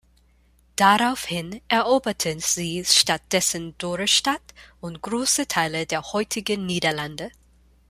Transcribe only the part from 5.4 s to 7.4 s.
Teile der heutigen Niederlande.